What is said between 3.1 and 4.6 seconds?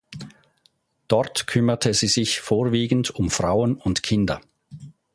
um Frauen und Kinder.